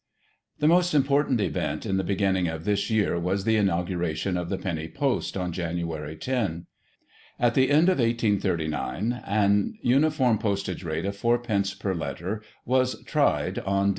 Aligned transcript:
The 0.57 0.67
most 0.67 0.95
important 0.95 1.39
event 1.39 1.85
in 1.85 1.97
the 1.97 2.03
beginning 2.03 2.47
of 2.47 2.65
this 2.65 2.89
year 2.89 3.19
was 3.19 3.43
the 3.43 3.55
inauguration 3.55 4.35
of 4.35 4.49
the 4.49 4.57
Penny 4.57 4.87
Post 4.87 5.37
on 5.37 5.53
Jan. 5.53 5.79
lo. 5.79 6.15
At 7.39 7.53
the 7.53 7.69
end 7.69 7.87
of 7.87 7.99
1839, 7.99 9.21
an 9.27 9.77
uniform 9.83 10.39
postage 10.39 10.83
rate 10.83 11.05
of 11.05 11.15
4d. 11.15 11.79
per 11.79 11.93
letter 11.93 12.41
was 12.65 13.03
tried 13.03 13.59
on 13.59 13.89
Dec. 13.89 13.89